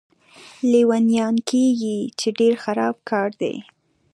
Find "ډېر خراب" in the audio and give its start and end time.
2.39-2.95